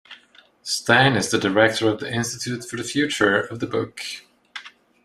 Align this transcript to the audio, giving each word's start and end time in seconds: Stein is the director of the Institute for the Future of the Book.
Stein 0.63 1.15
is 1.15 1.29
the 1.29 1.37
director 1.37 1.87
of 1.87 1.99
the 1.99 2.11
Institute 2.11 2.65
for 2.67 2.75
the 2.75 2.83
Future 2.83 3.39
of 3.39 3.59
the 3.59 3.67
Book. 3.67 4.01